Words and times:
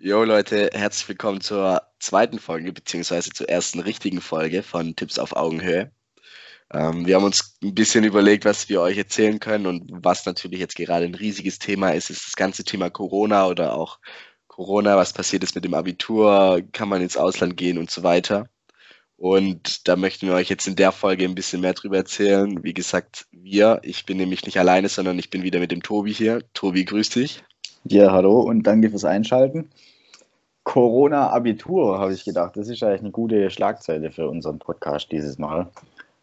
Jo 0.00 0.22
Leute, 0.22 0.70
herzlich 0.72 1.08
willkommen 1.08 1.40
zur 1.40 1.82
zweiten 1.98 2.38
Folge, 2.38 2.72
beziehungsweise 2.72 3.30
zur 3.30 3.48
ersten 3.48 3.80
richtigen 3.80 4.20
Folge 4.20 4.62
von 4.62 4.94
Tipps 4.94 5.18
auf 5.18 5.34
Augenhöhe. 5.34 5.90
Ähm, 6.72 7.04
wir 7.04 7.16
haben 7.16 7.24
uns 7.24 7.58
ein 7.64 7.74
bisschen 7.74 8.04
überlegt, 8.04 8.44
was 8.44 8.68
wir 8.68 8.80
euch 8.80 8.96
erzählen 8.96 9.40
können 9.40 9.66
und 9.66 9.90
was 9.92 10.24
natürlich 10.24 10.60
jetzt 10.60 10.76
gerade 10.76 11.04
ein 11.04 11.16
riesiges 11.16 11.58
Thema 11.58 11.90
ist, 11.90 12.10
ist 12.10 12.26
das 12.28 12.36
ganze 12.36 12.62
Thema 12.62 12.90
Corona 12.90 13.48
oder 13.48 13.74
auch 13.74 13.98
Corona, 14.46 14.96
was 14.96 15.12
passiert 15.12 15.42
ist 15.42 15.56
mit 15.56 15.64
dem 15.64 15.74
Abitur, 15.74 16.62
kann 16.72 16.88
man 16.88 17.02
ins 17.02 17.16
Ausland 17.16 17.56
gehen 17.56 17.78
und 17.78 17.90
so 17.90 18.04
weiter. 18.04 18.48
Und 19.16 19.88
da 19.88 19.96
möchten 19.96 20.28
wir 20.28 20.34
euch 20.34 20.48
jetzt 20.48 20.68
in 20.68 20.76
der 20.76 20.92
Folge 20.92 21.24
ein 21.24 21.34
bisschen 21.34 21.60
mehr 21.60 21.74
drüber 21.74 21.96
erzählen. 21.96 22.62
Wie 22.62 22.74
gesagt, 22.74 23.26
wir, 23.32 23.80
ich 23.82 24.06
bin 24.06 24.18
nämlich 24.18 24.44
nicht 24.46 24.58
alleine, 24.60 24.88
sondern 24.88 25.18
ich 25.18 25.30
bin 25.30 25.42
wieder 25.42 25.58
mit 25.58 25.72
dem 25.72 25.82
Tobi 25.82 26.14
hier. 26.14 26.44
Tobi, 26.54 26.84
grüß 26.84 27.10
dich. 27.10 27.42
Ja, 27.90 28.12
hallo 28.12 28.40
und 28.40 28.64
danke 28.64 28.90
fürs 28.90 29.06
Einschalten. 29.06 29.70
Corona-Abitur, 30.64 31.98
habe 31.98 32.12
ich 32.12 32.22
gedacht. 32.22 32.54
Das 32.58 32.68
ist 32.68 32.82
eigentlich 32.82 33.00
eine 33.00 33.12
gute 33.12 33.48
Schlagzeile 33.48 34.10
für 34.10 34.28
unseren 34.28 34.58
Podcast 34.58 35.10
dieses 35.10 35.38
Mal. 35.38 35.68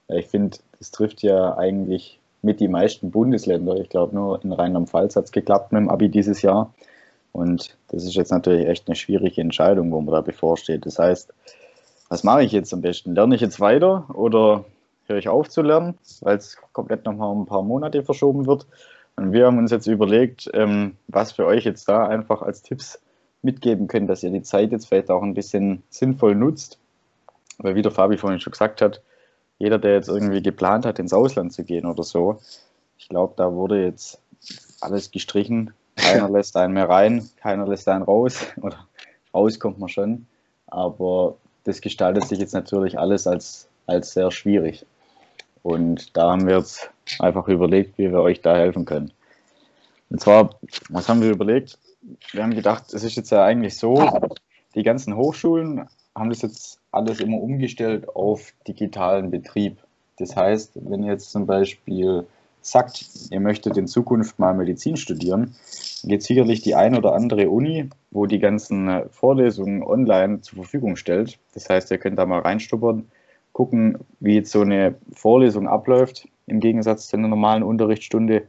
Ich 0.09 0.27
finde, 0.27 0.57
das 0.77 0.91
trifft 0.91 1.23
ja 1.23 1.57
eigentlich 1.57 2.19
mit 2.43 2.59
die 2.59 2.67
meisten 2.67 3.09
Bundesländer. 3.09 3.77
Ich 3.77 3.89
glaube, 3.89 4.13
nur 4.13 4.43
in 4.43 4.51
Rheinland-Pfalz 4.51 5.15
hat 5.15 5.25
es 5.25 5.31
geklappt 5.31 5.71
mit 5.71 5.79
dem 5.79 5.89
Abi 5.89 6.07
dieses 6.07 6.43
Jahr. 6.43 6.71
Und 7.31 7.75
das 7.87 8.03
ist 8.03 8.13
jetzt 8.13 8.31
natürlich 8.31 8.67
echt 8.67 8.87
eine 8.87 8.95
schwierige 8.95 9.41
Entscheidung, 9.41 9.91
wo 9.91 10.01
man 10.01 10.13
da 10.13 10.21
bevorsteht. 10.21 10.85
Das 10.85 10.99
heißt, 10.99 11.33
was 12.09 12.23
mache 12.23 12.43
ich 12.43 12.51
jetzt 12.51 12.71
am 12.75 12.81
besten? 12.81 13.15
Lerne 13.15 13.33
ich 13.33 13.41
jetzt 13.41 13.59
weiter 13.59 14.05
oder 14.13 14.65
höre 15.07 15.17
ich 15.17 15.29
auf 15.29 15.49
zu 15.49 15.61
lernen, 15.61 15.97
weil 16.21 16.37
es 16.37 16.57
komplett 16.73 17.05
nochmal 17.05 17.35
ein 17.35 17.45
paar 17.45 17.63
Monate 17.63 18.03
verschoben 18.03 18.45
wird? 18.45 18.67
Und 19.15 19.31
wir 19.31 19.45
haben 19.45 19.57
uns 19.57 19.71
jetzt 19.71 19.87
überlegt, 19.87 20.49
ähm, 20.53 20.97
was 21.07 21.37
wir 21.37 21.45
euch 21.45 21.63
jetzt 21.63 21.87
da 21.87 22.07
einfach 22.07 22.41
als 22.41 22.61
Tipps 22.61 22.99
mitgeben 23.41 23.87
können, 23.87 24.07
dass 24.07 24.23
ihr 24.23 24.31
die 24.31 24.41
Zeit 24.41 24.71
jetzt 24.71 24.87
vielleicht 24.87 25.09
auch 25.09 25.23
ein 25.23 25.35
bisschen 25.35 25.83
sinnvoll 25.89 26.35
nutzt. 26.35 26.79
Weil 27.59 27.75
wie 27.75 27.81
der 27.81 27.91
Fabi 27.91 28.17
vorhin 28.17 28.39
schon 28.39 28.51
gesagt 28.51 28.81
hat, 28.81 29.01
jeder, 29.57 29.79
der 29.79 29.93
jetzt 29.93 30.09
irgendwie 30.09 30.41
geplant 30.41 30.85
hat, 30.85 30.99
ins 30.99 31.13
Ausland 31.13 31.53
zu 31.53 31.63
gehen 31.63 31.85
oder 31.85 32.03
so, 32.03 32.39
ich 32.97 33.07
glaube, 33.07 33.33
da 33.37 33.53
wurde 33.53 33.83
jetzt 33.83 34.19
alles 34.81 35.11
gestrichen. 35.11 35.73
Keiner 35.95 36.29
lässt 36.31 36.57
einen 36.57 36.73
mehr 36.73 36.89
rein, 36.89 37.29
keiner 37.37 37.67
lässt 37.67 37.87
einen 37.87 38.03
raus. 38.03 38.45
Oder 38.61 38.87
raus 39.33 39.59
kommt 39.59 39.79
man 39.79 39.89
schon. 39.89 40.27
Aber 40.67 41.35
das 41.63 41.81
gestaltet 41.81 42.27
sich 42.27 42.39
jetzt 42.39 42.53
natürlich 42.53 42.99
alles 42.99 43.27
als, 43.27 43.67
als 43.87 44.11
sehr 44.11 44.31
schwierig. 44.31 44.85
Und 45.65 46.15
da 46.15 46.29
haben 46.29 46.45
wir 46.45 46.59
jetzt 46.59 46.91
einfach 47.17 47.47
überlegt, 47.47 47.97
wie 47.97 48.11
wir 48.11 48.21
euch 48.21 48.39
da 48.39 48.55
helfen 48.55 48.85
können. 48.85 49.11
Und 50.11 50.21
zwar, 50.21 50.51
was 50.89 51.09
haben 51.09 51.23
wir 51.23 51.31
überlegt? 51.31 51.79
Wir 52.33 52.43
haben 52.43 52.53
gedacht, 52.53 52.93
es 52.93 53.03
ist 53.03 53.15
jetzt 53.15 53.31
ja 53.31 53.43
eigentlich 53.43 53.75
so, 53.75 54.29
die 54.75 54.83
ganzen 54.83 55.15
Hochschulen 55.15 55.87
haben 56.13 56.29
das 56.29 56.43
jetzt 56.43 56.77
alles 56.91 57.19
immer 57.19 57.41
umgestellt 57.41 58.07
auf 58.09 58.53
digitalen 58.67 59.31
Betrieb. 59.31 59.79
Das 60.19 60.35
heißt, 60.35 60.73
wenn 60.75 61.01
ihr 61.01 61.13
jetzt 61.13 61.31
zum 61.31 61.47
Beispiel 61.47 62.27
sagt, 62.61 63.03
ihr 63.31 63.39
möchtet 63.39 63.75
in 63.75 63.87
Zukunft 63.87 64.37
mal 64.37 64.53
Medizin 64.53 64.97
studieren, 64.97 65.55
geht 66.03 66.21
sicherlich 66.21 66.61
die 66.61 66.75
ein 66.75 66.95
oder 66.95 67.15
andere 67.15 67.49
Uni, 67.49 67.89
wo 68.11 68.27
die 68.27 68.39
ganzen 68.39 69.09
Vorlesungen 69.09 69.81
online 69.81 70.41
zur 70.41 70.57
Verfügung 70.57 70.95
stellt. 70.95 71.39
Das 71.55 71.67
heißt, 71.67 71.89
ihr 71.89 71.97
könnt 71.97 72.19
da 72.19 72.27
mal 72.27 72.41
reinstuppern, 72.41 73.07
gucken, 73.55 73.97
wie 74.19 74.35
jetzt 74.35 74.51
so 74.51 74.59
eine 74.59 74.95
Vorlesung 75.13 75.69
abläuft, 75.69 76.27
im 76.45 76.59
Gegensatz 76.59 77.07
zu 77.07 77.15
einer 77.15 77.29
normalen 77.29 77.63
Unterrichtsstunde 77.63 78.43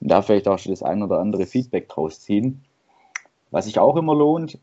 und 0.00 0.10
da 0.10 0.22
vielleicht 0.22 0.48
auch 0.48 0.58
schon 0.58 0.72
das 0.72 0.82
ein 0.82 1.04
oder 1.04 1.20
andere 1.20 1.46
Feedback 1.46 1.88
draus 1.88 2.20
ziehen. 2.20 2.60
Was 3.52 3.66
sich 3.66 3.78
auch 3.78 3.96
immer 3.96 4.12
lohnt, 4.12 4.58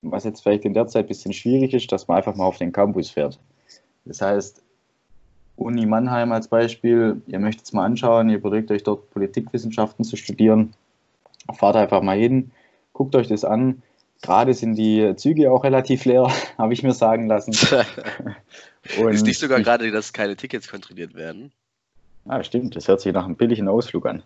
was 0.00 0.24
jetzt 0.24 0.42
vielleicht 0.42 0.64
in 0.64 0.72
der 0.72 0.86
Zeit 0.86 1.04
ein 1.04 1.08
bisschen 1.08 1.34
schwierig 1.34 1.74
ist, 1.74 1.92
dass 1.92 2.08
man 2.08 2.16
einfach 2.16 2.34
mal 2.34 2.46
auf 2.46 2.56
den 2.56 2.72
Campus 2.72 3.10
fährt. 3.10 3.38
Das 4.06 4.22
heißt, 4.22 4.62
Uni 5.56 5.84
Mannheim 5.84 6.32
als 6.32 6.48
Beispiel, 6.48 7.20
ihr 7.26 7.38
möchtet 7.38 7.66
es 7.66 7.74
mal 7.74 7.84
anschauen, 7.84 8.30
ihr 8.30 8.36
überlegt 8.36 8.70
euch 8.70 8.84
dort 8.84 9.10
Politikwissenschaften 9.10 10.02
zu 10.06 10.16
studieren, 10.16 10.72
fahrt 11.52 11.76
einfach 11.76 12.00
mal 12.00 12.16
hin, 12.16 12.52
guckt 12.94 13.14
euch 13.14 13.28
das 13.28 13.44
an. 13.44 13.82
Gerade 14.22 14.54
sind 14.54 14.76
die 14.76 15.14
Züge 15.16 15.50
auch 15.52 15.64
relativ 15.64 16.04
leer, 16.04 16.28
habe 16.58 16.72
ich 16.72 16.82
mir 16.82 16.94
sagen 16.94 17.26
lassen. 17.28 17.52
Ist 19.10 19.26
nicht 19.26 19.38
sogar 19.38 19.60
gerade, 19.60 19.90
dass 19.90 20.12
keine 20.12 20.36
Tickets 20.36 20.68
kontrolliert 20.68 21.14
werden? 21.14 21.52
Ah, 22.26 22.42
stimmt, 22.42 22.74
das 22.76 22.88
hört 22.88 23.00
sich 23.00 23.12
nach 23.12 23.24
einem 23.24 23.36
billigen 23.36 23.68
Ausflug 23.68 24.06
an. 24.06 24.22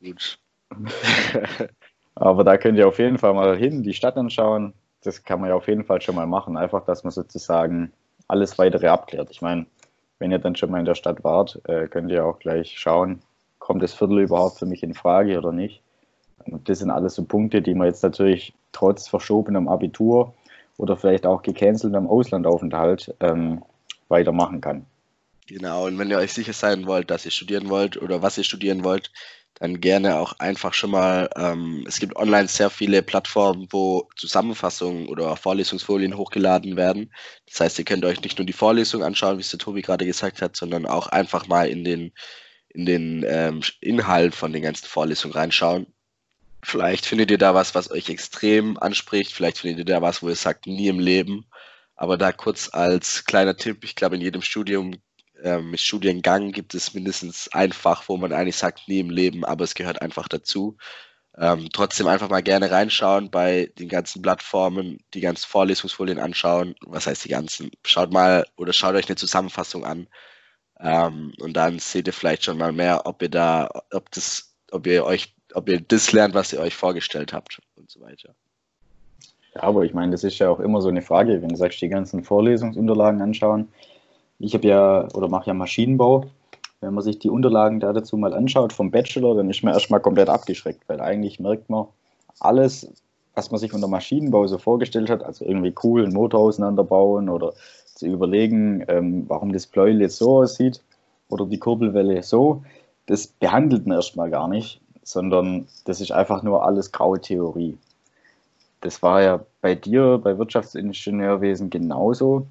Ja, 0.00 0.10
gut. 0.10 0.38
Aber 2.14 2.44
da 2.44 2.56
könnt 2.58 2.78
ihr 2.78 2.88
auf 2.88 2.98
jeden 2.98 3.18
Fall 3.18 3.32
mal 3.34 3.56
hin, 3.56 3.82
die 3.82 3.94
Stadt 3.94 4.16
anschauen. 4.16 4.74
Das 5.02 5.24
kann 5.24 5.40
man 5.40 5.48
ja 5.48 5.56
auf 5.56 5.66
jeden 5.66 5.84
Fall 5.84 6.00
schon 6.02 6.14
mal 6.14 6.26
machen. 6.26 6.56
Einfach, 6.56 6.84
dass 6.84 7.04
man 7.04 7.10
sozusagen 7.10 7.92
alles 8.28 8.58
weitere 8.58 8.88
abklärt. 8.88 9.30
Ich 9.30 9.40
meine, 9.40 9.66
wenn 10.18 10.30
ihr 10.30 10.38
dann 10.38 10.56
schon 10.56 10.70
mal 10.70 10.78
in 10.78 10.84
der 10.84 10.94
Stadt 10.94 11.24
wart, 11.24 11.60
äh, 11.64 11.88
könnt 11.88 12.10
ihr 12.10 12.24
auch 12.24 12.38
gleich 12.38 12.78
schauen, 12.78 13.22
kommt 13.58 13.82
das 13.82 13.94
Viertel 13.94 14.20
überhaupt 14.20 14.58
für 14.58 14.66
mich 14.66 14.82
in 14.82 14.94
Frage 14.94 15.38
oder 15.38 15.52
nicht. 15.52 15.82
Das 16.64 16.78
sind 16.78 16.90
alles 16.90 17.14
so 17.14 17.24
Punkte, 17.24 17.62
die 17.62 17.74
man 17.74 17.86
jetzt 17.86 18.02
natürlich 18.02 18.54
trotz 18.72 19.08
verschobenem 19.08 19.68
Abitur 19.68 20.34
oder 20.76 20.96
vielleicht 20.96 21.26
auch 21.26 21.42
gecanceltem 21.42 22.06
Auslandaufenthalt 22.06 23.14
ähm, 23.20 23.62
weitermachen 24.08 24.60
kann. 24.60 24.86
Genau, 25.46 25.86
und 25.86 25.98
wenn 25.98 26.10
ihr 26.10 26.18
euch 26.18 26.32
sicher 26.32 26.52
sein 26.52 26.86
wollt, 26.86 27.10
dass 27.10 27.24
ihr 27.24 27.30
studieren 27.30 27.68
wollt 27.68 28.00
oder 28.00 28.22
was 28.22 28.38
ihr 28.38 28.44
studieren 28.44 28.84
wollt, 28.84 29.10
dann 29.62 29.80
gerne 29.80 30.18
auch 30.18 30.32
einfach 30.38 30.74
schon 30.74 30.90
mal, 30.90 31.28
ähm, 31.36 31.84
es 31.86 32.00
gibt 32.00 32.16
online 32.16 32.48
sehr 32.48 32.70
viele 32.70 33.02
Plattformen, 33.02 33.68
wo 33.70 34.08
Zusammenfassungen 34.16 35.08
oder 35.08 35.36
Vorlesungsfolien 35.36 36.16
hochgeladen 36.16 36.76
werden. 36.76 37.12
Das 37.46 37.60
heißt, 37.60 37.78
ihr 37.78 37.84
könnt 37.84 38.04
euch 38.04 38.20
nicht 38.22 38.38
nur 38.38 38.46
die 38.46 38.52
Vorlesung 38.52 39.04
anschauen, 39.04 39.36
wie 39.36 39.42
es 39.42 39.50
der 39.50 39.60
Tobi 39.60 39.82
gerade 39.82 40.06
gesagt 40.06 40.42
hat, 40.42 40.56
sondern 40.56 40.86
auch 40.86 41.08
einfach 41.08 41.46
mal 41.48 41.68
in 41.68 41.84
den, 41.84 42.12
in 42.70 42.86
den 42.86 43.24
ähm, 43.28 43.60
Inhalt 43.80 44.34
von 44.34 44.52
den 44.52 44.62
ganzen 44.62 44.86
Vorlesungen 44.86 45.34
reinschauen. 45.34 45.86
Vielleicht 46.64 47.06
findet 47.06 47.30
ihr 47.30 47.38
da 47.38 47.54
was, 47.54 47.74
was 47.74 47.90
euch 47.90 48.08
extrem 48.08 48.78
anspricht. 48.78 49.32
Vielleicht 49.32 49.58
findet 49.58 49.80
ihr 49.80 49.94
da 49.94 50.02
was, 50.02 50.22
wo 50.22 50.28
ihr 50.28 50.36
sagt, 50.36 50.66
nie 50.66 50.88
im 50.88 51.00
Leben. 51.00 51.46
Aber 51.96 52.16
da 52.16 52.32
kurz 52.32 52.70
als 52.72 53.24
kleiner 53.24 53.56
Tipp, 53.56 53.84
ich 53.84 53.96
glaube, 53.96 54.16
in 54.16 54.22
jedem 54.22 54.42
Studium 54.42 54.94
ähm, 55.42 55.76
Studiengang 55.76 56.52
gibt 56.52 56.74
es 56.74 56.94
mindestens 56.94 57.48
ein 57.52 57.72
Fach, 57.72 58.04
wo 58.08 58.16
man 58.16 58.32
eigentlich 58.32 58.56
sagt, 58.56 58.88
nie 58.88 59.00
im 59.00 59.10
Leben, 59.10 59.44
aber 59.44 59.64
es 59.64 59.74
gehört 59.74 60.00
einfach 60.00 60.28
dazu. 60.28 60.76
Ähm, 61.38 61.68
trotzdem 61.72 62.06
einfach 62.08 62.28
mal 62.28 62.42
gerne 62.42 62.70
reinschauen 62.70 63.30
bei 63.30 63.72
den 63.78 63.88
ganzen 63.88 64.20
Plattformen, 64.22 64.98
die 65.14 65.20
ganzen 65.20 65.48
Vorlesungsfolien 65.48 66.18
anschauen. 66.18 66.74
Was 66.82 67.06
heißt 67.06 67.24
die 67.24 67.30
ganzen? 67.30 67.70
Schaut 67.84 68.12
mal 68.12 68.44
oder 68.56 68.72
schaut 68.72 68.94
euch 68.94 69.08
eine 69.08 69.16
Zusammenfassung 69.16 69.84
an. 69.84 70.08
Ähm, 70.80 71.32
und 71.40 71.54
dann 71.54 71.78
seht 71.78 72.06
ihr 72.06 72.12
vielleicht 72.12 72.44
schon 72.44 72.58
mal 72.58 72.72
mehr, 72.72 73.06
ob 73.06 73.22
ihr 73.22 73.30
da, 73.30 73.70
ob 73.92 74.10
das, 74.10 74.56
ob 74.70 74.86
ihr 74.86 75.04
euch, 75.04 75.34
ob 75.54 75.68
ihr 75.68 75.80
das 75.80 76.12
lernt, 76.12 76.34
was 76.34 76.52
ihr 76.52 76.60
euch 76.60 76.74
vorgestellt 76.74 77.32
habt 77.32 77.60
und 77.76 77.90
so 77.90 78.00
weiter. 78.00 78.34
Ja, 79.54 79.64
aber 79.64 79.84
ich 79.84 79.92
meine, 79.92 80.12
das 80.12 80.24
ist 80.24 80.38
ja 80.38 80.48
auch 80.48 80.60
immer 80.60 80.80
so 80.80 80.88
eine 80.88 81.02
Frage, 81.02 81.42
wenn 81.42 81.50
du 81.50 81.56
sagst, 81.56 81.80
die 81.82 81.88
ganzen 81.88 82.24
Vorlesungsunterlagen 82.24 83.20
anschauen 83.20 83.68
ich 84.42 84.54
habe 84.54 84.66
ja 84.66 85.08
oder 85.14 85.28
mache 85.28 85.46
ja 85.46 85.54
Maschinenbau. 85.54 86.24
Wenn 86.80 86.94
man 86.94 87.04
sich 87.04 87.20
die 87.20 87.30
Unterlagen 87.30 87.78
da 87.78 87.92
dazu 87.92 88.16
mal 88.16 88.34
anschaut 88.34 88.72
vom 88.72 88.90
Bachelor, 88.90 89.36
dann 89.36 89.48
ist 89.48 89.62
man 89.62 89.72
erstmal 89.72 90.00
komplett 90.00 90.28
abgeschreckt, 90.28 90.82
weil 90.88 91.00
eigentlich 91.00 91.38
merkt 91.38 91.70
man 91.70 91.86
alles, 92.40 92.92
was 93.34 93.52
man 93.52 93.60
sich 93.60 93.72
unter 93.72 93.86
Maschinenbau 93.86 94.48
so 94.48 94.58
vorgestellt 94.58 95.10
hat, 95.10 95.22
also 95.22 95.44
irgendwie 95.44 95.72
cool 95.84 96.02
einen 96.02 96.12
Motor 96.12 96.40
auseinanderbauen 96.40 97.28
oder 97.28 97.52
zu 97.94 98.06
überlegen, 98.06 98.84
ähm, 98.88 99.26
warum 99.28 99.52
das 99.52 99.68
Pleuel 99.68 100.00
jetzt 100.00 100.18
so 100.18 100.38
aussieht 100.38 100.82
oder 101.28 101.46
die 101.46 101.58
Kurbelwelle 101.58 102.24
so, 102.24 102.64
das 103.06 103.28
behandelt 103.28 103.86
man 103.86 103.98
erstmal 103.98 104.28
gar 104.28 104.48
nicht, 104.48 104.80
sondern 105.02 105.68
das 105.84 106.00
ist 106.00 106.12
einfach 106.12 106.42
nur 106.42 106.64
alles 106.64 106.92
graue 106.92 107.20
Theorie. 107.20 107.78
Das 108.80 109.02
war 109.02 109.22
ja 109.22 109.40
bei 109.60 109.74
dir, 109.74 110.18
bei 110.22 110.38
Wirtschaftsingenieurwesen 110.38 111.70
genauso. 111.70 112.46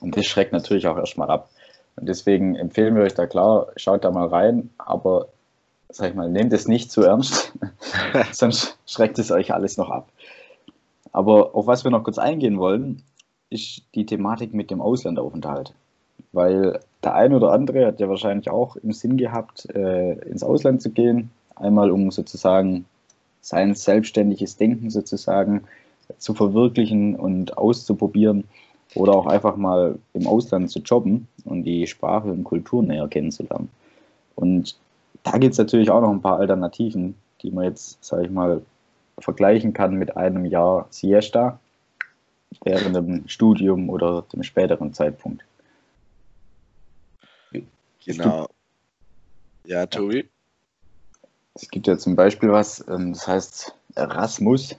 Und 0.00 0.16
das 0.16 0.26
schreckt 0.26 0.52
natürlich 0.52 0.86
auch 0.86 0.96
erstmal 0.96 1.30
ab. 1.30 1.50
Und 1.96 2.08
deswegen 2.08 2.56
empfehlen 2.56 2.94
wir 2.94 3.02
euch 3.02 3.14
da 3.14 3.26
klar, 3.26 3.68
schaut 3.76 4.04
da 4.04 4.10
mal 4.10 4.28
rein, 4.28 4.70
aber 4.78 5.28
sag 5.88 6.10
ich 6.10 6.14
mal, 6.16 6.28
nehmt 6.28 6.52
es 6.52 6.66
nicht 6.66 6.90
zu 6.90 7.02
ernst, 7.02 7.52
sonst 8.32 8.76
schreckt 8.86 9.18
es 9.18 9.30
euch 9.30 9.52
alles 9.52 9.76
noch 9.76 9.90
ab. 9.90 10.08
Aber 11.12 11.54
auf 11.54 11.66
was 11.66 11.84
wir 11.84 11.92
noch 11.92 12.02
kurz 12.02 12.18
eingehen 12.18 12.58
wollen, 12.58 13.02
ist 13.48 13.82
die 13.94 14.04
Thematik 14.04 14.52
mit 14.52 14.70
dem 14.70 14.80
Auslandaufenthalt. 14.80 15.72
Weil 16.32 16.80
der 17.04 17.14
ein 17.14 17.32
oder 17.32 17.52
andere 17.52 17.86
hat 17.86 18.00
ja 18.00 18.08
wahrscheinlich 18.08 18.50
auch 18.50 18.76
im 18.76 18.92
Sinn 18.92 19.16
gehabt, 19.16 19.68
äh, 19.74 20.14
ins 20.28 20.42
Ausland 20.42 20.82
zu 20.82 20.90
gehen. 20.90 21.30
Einmal 21.56 21.90
um 21.90 22.10
sozusagen 22.10 22.84
sein 23.40 23.74
selbstständiges 23.74 24.56
Denken 24.56 24.90
sozusagen 24.90 25.64
zu 26.18 26.34
verwirklichen 26.34 27.16
und 27.16 27.56
auszuprobieren 27.56 28.44
oder 28.94 29.14
auch 29.14 29.26
einfach 29.26 29.56
mal 29.56 29.98
im 30.12 30.26
Ausland 30.26 30.70
zu 30.70 30.80
jobben 30.80 31.28
und 31.44 31.64
die 31.64 31.86
Sprache 31.86 32.28
und 32.28 32.44
Kultur 32.44 32.82
näher 32.82 33.08
kennenzulernen. 33.08 33.68
Und 34.34 34.76
da 35.22 35.38
gibt 35.38 35.52
es 35.52 35.58
natürlich 35.58 35.90
auch 35.90 36.00
noch 36.00 36.10
ein 36.10 36.22
paar 36.22 36.38
Alternativen, 36.38 37.14
die 37.42 37.50
man 37.50 37.64
jetzt, 37.64 38.02
sage 38.04 38.24
ich 38.24 38.30
mal, 38.30 38.62
vergleichen 39.18 39.72
kann 39.72 39.94
mit 39.94 40.16
einem 40.16 40.44
Jahr 40.44 40.86
Siesta 40.90 41.58
während 42.64 42.96
dem 42.96 43.28
Studium 43.28 43.88
oder 43.88 44.24
dem 44.32 44.42
späteren 44.42 44.92
Zeitpunkt. 44.92 45.44
Genau. 48.04 48.48
Ja, 49.64 49.86
Tobi? 49.86 50.28
Es 51.54 51.70
gibt 51.70 51.86
ja 51.86 51.96
zum 51.96 52.16
Beispiel 52.16 52.50
was, 52.50 52.84
ähm, 52.88 53.12
das 53.12 53.26
heißt 53.26 53.74
Erasmus. 53.94 54.74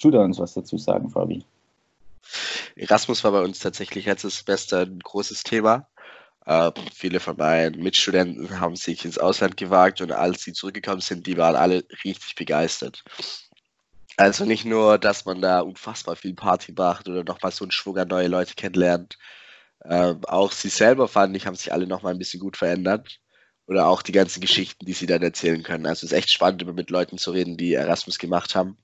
du 0.00 0.10
da 0.10 0.20
uns 0.20 0.38
was 0.38 0.54
dazu 0.54 0.76
sagen, 0.76 1.10
Fabi? 1.10 1.44
Erasmus 2.76 3.24
war 3.24 3.32
bei 3.32 3.42
uns 3.42 3.60
tatsächlich 3.60 4.06
letztes 4.06 4.38
Semester 4.44 4.80
ein 4.80 4.98
großes 4.98 5.42
Thema. 5.42 5.88
Äh, 6.46 6.72
viele 6.94 7.20
von 7.20 7.36
meinen 7.36 7.82
Mitstudenten 7.82 8.60
haben 8.60 8.76
sich 8.76 9.04
ins 9.04 9.18
Ausland 9.18 9.56
gewagt 9.56 10.00
und 10.00 10.12
als 10.12 10.42
sie 10.42 10.52
zurückgekommen 10.52 11.00
sind, 11.00 11.26
die 11.26 11.36
waren 11.36 11.56
alle 11.56 11.84
richtig 12.04 12.34
begeistert. 12.34 13.04
Also 14.16 14.44
nicht 14.44 14.64
nur, 14.64 14.98
dass 14.98 15.24
man 15.24 15.40
da 15.40 15.60
unfassbar 15.60 16.16
viel 16.16 16.34
Party 16.34 16.72
macht 16.72 17.08
oder 17.08 17.22
nochmal 17.22 17.52
so 17.52 17.64
einen 17.64 17.70
Schwung 17.70 17.98
an 17.98 18.08
neue 18.08 18.26
Leute 18.26 18.54
kennenlernt. 18.54 19.16
Äh, 19.84 20.14
auch 20.26 20.50
sie 20.50 20.70
selber 20.70 21.06
fand 21.06 21.36
ich, 21.36 21.46
haben 21.46 21.54
sich 21.54 21.72
alle 21.72 21.86
nochmal 21.86 22.14
ein 22.14 22.18
bisschen 22.18 22.40
gut 22.40 22.56
verändert. 22.56 23.20
Oder 23.68 23.86
auch 23.86 24.02
die 24.02 24.12
ganzen 24.12 24.40
Geschichten, 24.40 24.86
die 24.86 24.94
sie 24.94 25.06
dann 25.06 25.22
erzählen 25.22 25.62
können. 25.62 25.86
Also 25.86 26.06
es 26.06 26.12
ist 26.12 26.18
echt 26.18 26.32
spannend, 26.32 26.62
immer 26.62 26.72
mit 26.72 26.90
Leuten 26.90 27.18
zu 27.18 27.30
reden, 27.30 27.56
die 27.56 27.74
Erasmus 27.74 28.18
gemacht 28.18 28.54
haben. 28.54 28.76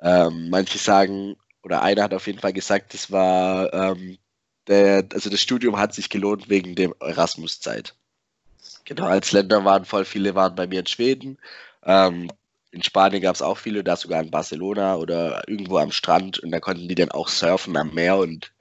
Ähm, 0.00 0.48
manche 0.50 0.78
sagen, 0.78 1.36
oder 1.62 1.82
einer 1.82 2.04
hat 2.04 2.14
auf 2.14 2.26
jeden 2.26 2.38
Fall 2.38 2.52
gesagt, 2.52 2.94
das 2.94 3.10
war 3.10 3.72
ähm, 3.74 4.18
der, 4.68 5.04
also 5.12 5.30
das 5.30 5.40
Studium 5.40 5.78
hat 5.78 5.94
sich 5.94 6.08
gelohnt 6.08 6.48
wegen 6.48 6.74
dem 6.74 6.94
Erasmus-Zeit. 7.00 7.94
Genau, 8.84 9.06
als 9.06 9.32
Länder 9.32 9.64
waren 9.64 9.84
voll 9.84 10.04
viele 10.04 10.34
waren 10.34 10.54
bei 10.54 10.66
mir 10.66 10.80
in 10.80 10.86
Schweden. 10.86 11.38
Ähm, 11.84 12.30
in 12.70 12.82
Spanien 12.82 13.22
gab 13.22 13.34
es 13.34 13.42
auch 13.42 13.58
viele, 13.58 13.84
da 13.84 13.96
sogar 13.96 14.22
in 14.22 14.30
Barcelona 14.30 14.96
oder 14.96 15.42
irgendwo 15.48 15.78
am 15.78 15.92
Strand 15.92 16.38
und 16.38 16.50
da 16.50 16.60
konnten 16.60 16.88
die 16.88 16.94
dann 16.94 17.10
auch 17.10 17.28
surfen 17.28 17.76
am 17.76 17.94
Meer 17.94 18.16
und 18.18 18.52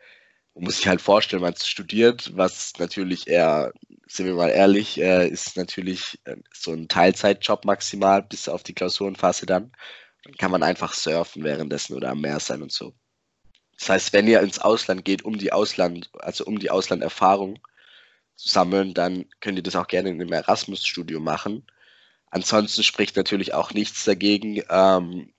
man 0.56 0.66
muss 0.66 0.78
sich 0.78 0.88
halt 0.88 1.02
vorstellen, 1.02 1.42
man 1.42 1.56
studiert, 1.56 2.32
was 2.36 2.74
natürlich 2.78 3.28
eher, 3.28 3.74
sind 4.08 4.28
wir 4.28 4.36
mal 4.36 4.50
ehrlich, 4.50 5.00
äh, 5.00 5.28
ist 5.28 5.58
natürlich 5.58 6.20
äh, 6.26 6.36
so 6.54 6.72
ein 6.72 6.88
Teilzeitjob 6.88 7.66
maximal 7.66 8.22
bis 8.22 8.48
auf 8.48 8.64
die 8.64 8.74
Klausurenphase 8.74 9.46
dann. 9.46 9.72
Dann 10.24 10.36
kann 10.38 10.52
man 10.52 10.64
einfach 10.64 10.94
surfen 10.94 11.44
währenddessen 11.44 11.96
oder 11.96 12.12
am 12.12 12.22
Meer 12.22 12.40
sein 12.40 12.62
und 12.62 12.72
so. 12.72 12.94
Das 13.78 13.90
heißt, 13.90 14.14
wenn 14.14 14.28
ihr 14.28 14.42
ins 14.42 14.60
Ausland 14.60 15.04
geht, 15.04 15.26
um 15.26 15.38
die 15.38 15.52
Ausland, 15.52 16.10
also 16.20 16.46
um 16.46 16.60
die 16.60 16.70
Auslanderfahrung 16.70 17.60
zu 18.36 18.50
sammeln, 18.50 18.94
dann 18.94 19.26
könnt 19.42 19.58
ihr 19.58 19.64
das 19.64 19.76
auch 19.76 19.88
gerne 19.88 20.10
in 20.10 20.22
einem 20.22 20.32
Erasmus-Studium 20.32 21.24
machen. 21.24 21.66
Ansonsten 22.30 22.84
spricht 22.84 23.16
natürlich 23.16 23.54
auch 23.54 23.74
nichts 23.74 24.06
dagegen, 24.06 24.62
ähm, 24.70 25.34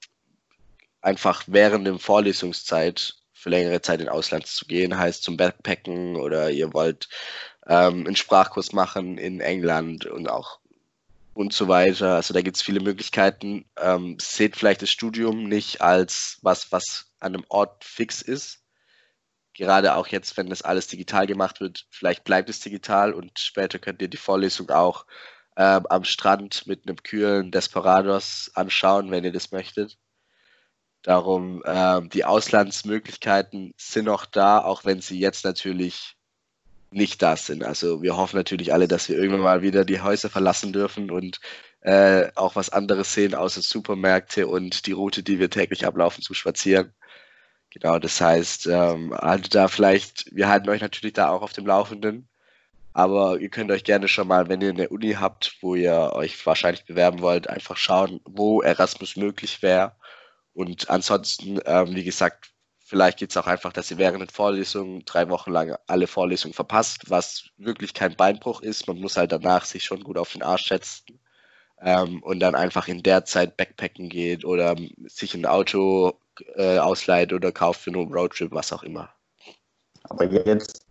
einfach 1.00 1.44
während 1.46 1.86
der 1.86 1.98
Vorlesungszeit 1.98 3.14
für 3.44 3.50
längere 3.50 3.82
Zeit 3.82 4.00
in 4.00 4.08
Ausland 4.08 4.46
zu 4.46 4.64
gehen, 4.64 4.98
heißt 4.98 5.22
zum 5.22 5.36
Backpacken 5.36 6.16
oder 6.16 6.50
ihr 6.50 6.72
wollt 6.72 7.10
ähm, 7.66 8.06
einen 8.06 8.16
Sprachkurs 8.16 8.72
machen 8.72 9.18
in 9.18 9.40
England 9.40 10.06
und 10.06 10.30
auch 10.30 10.60
und 11.34 11.52
so 11.52 11.68
weiter. 11.68 12.14
Also 12.14 12.32
da 12.32 12.40
gibt 12.40 12.56
es 12.56 12.62
viele 12.62 12.80
Möglichkeiten. 12.80 13.66
Ähm, 13.78 14.16
seht 14.18 14.56
vielleicht 14.56 14.80
das 14.80 14.90
Studium 14.90 15.44
nicht 15.44 15.82
als 15.82 16.38
was, 16.40 16.72
was 16.72 17.12
an 17.20 17.34
einem 17.34 17.44
Ort 17.50 17.84
fix 17.84 18.22
ist. 18.22 18.62
Gerade 19.52 19.94
auch 19.94 20.06
jetzt, 20.06 20.36
wenn 20.38 20.48
das 20.48 20.62
alles 20.62 20.86
digital 20.86 21.26
gemacht 21.26 21.60
wird, 21.60 21.86
vielleicht 21.90 22.24
bleibt 22.24 22.48
es 22.48 22.60
digital 22.60 23.12
und 23.12 23.38
später 23.38 23.78
könnt 23.78 24.00
ihr 24.00 24.08
die 24.08 24.16
Vorlesung 24.16 24.70
auch 24.70 25.04
ähm, 25.58 25.86
am 25.90 26.04
Strand 26.04 26.66
mit 26.66 26.88
einem 26.88 27.02
kühlen 27.02 27.50
Desperados 27.50 28.50
anschauen, 28.54 29.10
wenn 29.10 29.24
ihr 29.24 29.32
das 29.32 29.52
möchtet. 29.52 29.98
Darum, 31.04 31.62
ähm, 31.66 32.08
die 32.08 32.24
Auslandsmöglichkeiten 32.24 33.74
sind 33.76 34.06
noch 34.06 34.24
da, 34.24 34.60
auch 34.60 34.86
wenn 34.86 35.02
sie 35.02 35.18
jetzt 35.20 35.44
natürlich 35.44 36.16
nicht 36.90 37.20
da 37.22 37.36
sind. 37.36 37.62
Also 37.62 38.02
wir 38.02 38.16
hoffen 38.16 38.36
natürlich 38.36 38.72
alle, 38.72 38.88
dass 38.88 39.08
wir 39.10 39.18
irgendwann 39.18 39.42
mal 39.42 39.62
wieder 39.62 39.84
die 39.84 40.00
Häuser 40.00 40.30
verlassen 40.30 40.72
dürfen 40.72 41.10
und 41.10 41.40
äh, 41.82 42.30
auch 42.36 42.56
was 42.56 42.70
anderes 42.70 43.12
sehen 43.12 43.34
außer 43.34 43.60
Supermärkte 43.60 44.46
und 44.48 44.86
die 44.86 44.92
Route, 44.92 45.22
die 45.22 45.38
wir 45.38 45.50
täglich 45.50 45.86
ablaufen, 45.86 46.22
zu 46.22 46.32
spazieren. 46.32 46.94
Genau, 47.70 47.98
das 47.98 48.20
heißt, 48.20 48.66
ähm, 48.68 49.12
also 49.12 49.48
da 49.50 49.68
vielleicht, 49.68 50.34
wir 50.34 50.48
halten 50.48 50.70
euch 50.70 50.80
natürlich 50.80 51.14
da 51.14 51.28
auch 51.28 51.42
auf 51.42 51.52
dem 51.52 51.66
Laufenden. 51.66 52.28
Aber 52.94 53.40
ihr 53.40 53.50
könnt 53.50 53.70
euch 53.72 53.84
gerne 53.84 54.08
schon 54.08 54.28
mal, 54.28 54.48
wenn 54.48 54.62
ihr 54.62 54.70
eine 54.70 54.88
Uni 54.88 55.14
habt, 55.14 55.56
wo 55.60 55.74
ihr 55.74 56.12
euch 56.14 56.46
wahrscheinlich 56.46 56.86
bewerben 56.86 57.20
wollt, 57.20 57.48
einfach 57.50 57.76
schauen, 57.76 58.20
wo 58.24 58.62
Erasmus 58.62 59.16
möglich 59.16 59.62
wäre. 59.62 59.96
Und 60.54 60.88
ansonsten, 60.88 61.60
ähm, 61.66 61.94
wie 61.94 62.04
gesagt, 62.04 62.52
vielleicht 62.78 63.18
geht 63.18 63.30
es 63.30 63.36
auch 63.36 63.46
einfach, 63.46 63.72
dass 63.72 63.90
ihr 63.90 63.98
während 63.98 64.20
den 64.20 64.28
Vorlesungen 64.28 65.04
drei 65.04 65.28
Wochen 65.28 65.50
lang 65.50 65.76
alle 65.86 66.06
Vorlesungen 66.06 66.54
verpasst, 66.54 67.10
was 67.10 67.50
wirklich 67.56 67.92
kein 67.92 68.14
Beinbruch 68.16 68.62
ist. 68.62 68.86
Man 68.86 69.00
muss 69.00 69.16
halt 69.16 69.32
danach 69.32 69.64
sich 69.64 69.84
schon 69.84 70.04
gut 70.04 70.16
auf 70.16 70.32
den 70.32 70.42
Arsch 70.42 70.68
setzen 70.68 71.18
ähm, 71.80 72.22
und 72.22 72.40
dann 72.40 72.54
einfach 72.54 72.88
in 72.88 73.02
der 73.02 73.24
Zeit 73.24 73.56
Backpacken 73.56 74.08
geht 74.08 74.44
oder 74.44 74.76
sich 75.06 75.34
ein 75.34 75.46
Auto 75.46 76.14
äh, 76.56 76.78
ausleiht 76.78 77.32
oder 77.32 77.52
kauft 77.52 77.80
für 77.80 77.90
einen 77.90 78.12
Roadtrip, 78.12 78.52
was 78.52 78.72
auch 78.72 78.82
immer. 78.82 79.10
Aber 80.04 80.30
jetzt 80.30 80.84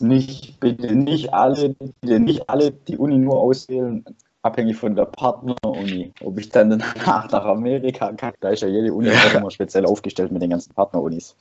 nicht, 0.00 0.60
bitte 0.60 0.94
nicht 0.94 1.32
alle, 1.32 1.70
bitte 1.70 2.20
nicht 2.20 2.48
alle 2.50 2.72
die 2.72 2.98
Uni 2.98 3.18
nur 3.18 3.38
auswählen, 3.38 4.04
abhängig 4.42 4.76
von 4.76 4.94
der 4.94 5.04
Partneruni. 5.04 6.12
Ob 6.22 6.38
ich 6.38 6.48
dann 6.48 6.70
danach 6.70 7.30
nach 7.30 7.44
Amerika 7.44 8.12
kann, 8.12 8.34
da 8.40 8.50
ist 8.50 8.62
ja 8.62 8.68
jede 8.68 8.92
Uni 8.92 9.08
ja. 9.08 9.14
immer 9.36 9.50
speziell 9.50 9.86
aufgestellt 9.86 10.32
mit 10.32 10.42
den 10.42 10.50
ganzen 10.50 10.74
Partnerunis. 10.74 11.36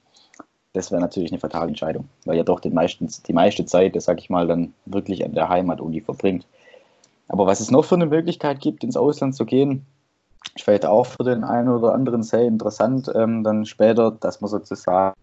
Das 0.74 0.92
wäre 0.92 1.02
natürlich 1.02 1.32
eine 1.32 1.40
fatale 1.40 1.70
Entscheidung, 1.70 2.08
weil 2.26 2.38
ja 2.38 2.44
doch 2.44 2.60
den 2.60 2.74
meisten, 2.74 3.08
die 3.28 3.34
meiste 3.34 3.66
Zeit, 3.66 3.96
das 3.96 4.06
sag 4.06 4.20
ich 4.20 4.30
mal, 4.30 4.48
dann 4.48 4.74
wirklich 4.86 5.26
an 5.26 5.34
der 5.34 5.50
Heimatuni 5.50 6.02
verbringt. 6.02 6.46
Aber 7.30 7.46
was 7.46 7.60
es 7.60 7.72
noch 7.72 7.86
für 7.86 7.96
eine 7.96 8.06
Möglichkeit 8.06 8.60
gibt, 8.60 8.84
ins 8.84 8.98
Ausland 8.98 9.36
zu 9.36 9.46
gehen, 9.46 9.86
ist 10.56 10.64
vielleicht 10.64 10.86
auch 10.86 11.06
für 11.06 11.24
den 11.24 11.44
einen 11.44 11.70
oder 11.70 11.94
anderen 11.94 12.24
sehr 12.24 12.44
interessant, 12.44 13.12
ähm, 13.16 13.44
dann 13.44 13.66
später, 13.66 14.12
dass 14.12 14.40
man 14.42 14.50
sozusagen 14.50 15.14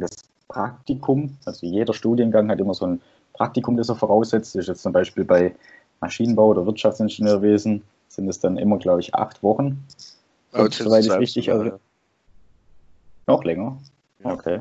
das 0.00 0.10
Praktikum. 0.48 1.36
Also 1.44 1.66
jeder 1.66 1.94
Studiengang 1.94 2.50
hat 2.50 2.60
immer 2.60 2.74
so 2.74 2.86
ein 2.86 3.00
Praktikum, 3.34 3.76
das 3.76 3.88
er 3.88 3.96
voraussetzt. 3.96 4.54
Das 4.54 4.62
ist 4.62 4.68
jetzt 4.68 4.82
zum 4.82 4.92
Beispiel 4.92 5.24
bei 5.24 5.54
Maschinenbau 6.04 6.48
oder 6.48 6.66
Wirtschaftsingenieurwesen 6.66 7.82
sind 8.08 8.28
es 8.28 8.40
dann 8.40 8.56
immer, 8.56 8.78
glaube 8.78 9.00
ich, 9.00 9.14
acht 9.14 9.42
Wochen. 9.42 9.84
Oh, 10.52 10.66
soweit 10.70 11.04
ich 11.04 11.12
richtig 11.12 11.46
ja. 11.46 11.78
Noch 13.26 13.44
länger? 13.44 13.78
Ja. 14.22 14.32
Okay. 14.32 14.60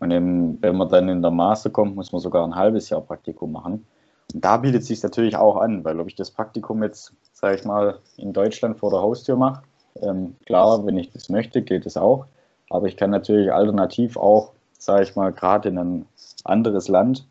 Und 0.00 0.10
eben, 0.10 0.60
wenn 0.62 0.76
man 0.76 0.88
dann 0.88 1.08
in 1.08 1.22
der 1.22 1.30
Master 1.30 1.70
kommt, 1.70 1.94
muss 1.94 2.12
man 2.12 2.20
sogar 2.20 2.44
ein 2.44 2.56
halbes 2.56 2.88
Jahr 2.88 3.02
Praktikum 3.02 3.52
machen. 3.52 3.86
Und 4.32 4.44
da 4.44 4.56
bietet 4.56 4.82
es 4.82 4.88
sich 4.88 5.02
natürlich 5.02 5.36
auch 5.36 5.56
an, 5.56 5.84
weil 5.84 6.00
ob 6.00 6.08
ich 6.08 6.14
das 6.14 6.30
Praktikum 6.30 6.82
jetzt, 6.82 7.12
sage 7.32 7.56
ich 7.56 7.64
mal, 7.64 7.98
in 8.16 8.32
Deutschland 8.32 8.78
vor 8.78 8.90
der 8.90 9.00
Haustür 9.00 9.36
mache, 9.36 9.62
ähm, 10.00 10.34
klar, 10.46 10.84
wenn 10.86 10.96
ich 10.96 11.10
das 11.10 11.28
möchte, 11.28 11.60
geht 11.62 11.84
es 11.84 11.96
auch. 11.96 12.26
Aber 12.70 12.86
ich 12.86 12.96
kann 12.96 13.10
natürlich 13.10 13.52
alternativ 13.52 14.16
auch 14.16 14.52
sage 14.82 15.04
ich 15.04 15.16
mal, 15.16 15.32
gerade 15.32 15.68
in 15.68 15.78
ein 15.78 16.06
anderes 16.44 16.88
Land, 16.88 17.26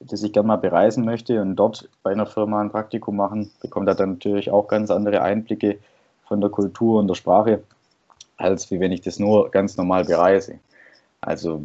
das 0.00 0.22
ich 0.22 0.32
gerne 0.32 0.48
mal 0.48 0.56
bereisen 0.56 1.04
möchte 1.04 1.40
und 1.40 1.56
dort 1.56 1.88
bei 2.02 2.12
einer 2.12 2.26
Firma 2.26 2.60
ein 2.60 2.70
Praktikum 2.70 3.16
machen, 3.16 3.50
bekommt 3.60 3.88
er 3.88 3.94
dann 3.94 4.12
natürlich 4.12 4.50
auch 4.50 4.68
ganz 4.68 4.90
andere 4.90 5.22
Einblicke 5.22 5.78
von 6.26 6.40
der 6.40 6.50
Kultur 6.50 7.00
und 7.00 7.08
der 7.08 7.14
Sprache, 7.14 7.62
als 8.36 8.70
wie 8.70 8.80
wenn 8.80 8.92
ich 8.92 9.00
das 9.00 9.18
nur 9.18 9.50
ganz 9.50 9.76
normal 9.76 10.04
bereise. 10.04 10.58
Also 11.20 11.62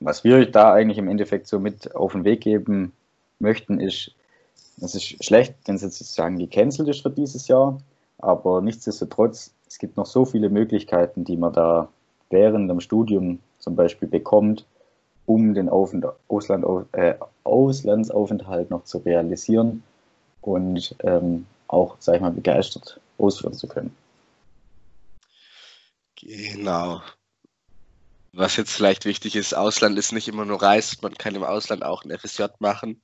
was 0.00 0.24
wir 0.24 0.50
da 0.50 0.72
eigentlich 0.72 0.98
im 0.98 1.08
Endeffekt 1.08 1.46
so 1.46 1.58
mit 1.58 1.94
auf 1.94 2.12
den 2.12 2.24
Weg 2.24 2.40
geben 2.40 2.92
möchten, 3.38 3.80
ist, 3.80 4.12
es 4.80 4.94
ist 4.94 5.24
schlecht, 5.24 5.54
wenn 5.66 5.76
es 5.76 5.82
jetzt 5.82 5.98
sozusagen 5.98 6.38
gecancelt 6.38 6.88
ist 6.88 7.02
für 7.02 7.10
dieses 7.10 7.46
Jahr, 7.48 7.80
aber 8.18 8.60
nichtsdestotrotz, 8.60 9.54
es 9.68 9.78
gibt 9.78 9.96
noch 9.96 10.06
so 10.06 10.24
viele 10.24 10.48
Möglichkeiten, 10.48 11.24
die 11.24 11.36
man 11.36 11.52
da 11.52 11.88
während 12.30 12.68
dem 12.68 12.80
Studium 12.80 13.38
zum 13.58 13.76
Beispiel 13.76 14.08
bekommt, 14.08 14.66
um 15.26 15.54
den 15.54 15.68
Ausland, 15.68 16.64
äh, 16.92 17.14
Auslandsaufenthalt 17.44 18.70
noch 18.70 18.84
zu 18.84 18.98
realisieren 18.98 19.82
und 20.40 20.94
ähm, 21.02 21.46
auch, 21.68 21.96
sag 22.00 22.16
ich 22.16 22.20
mal, 22.20 22.32
begeistert 22.32 23.00
ausführen 23.18 23.54
zu 23.54 23.68
können. 23.68 23.94
Genau. 26.20 27.02
Was 28.32 28.56
jetzt 28.56 28.72
vielleicht 28.72 29.04
wichtig 29.04 29.36
ist, 29.36 29.54
Ausland 29.54 29.98
ist 29.98 30.12
nicht 30.12 30.28
immer 30.28 30.44
nur 30.44 30.62
Reisen, 30.62 30.98
man 31.02 31.14
kann 31.14 31.34
im 31.34 31.44
Ausland 31.44 31.84
auch 31.84 32.04
ein 32.04 32.16
FSJ 32.16 32.44
machen. 32.60 33.02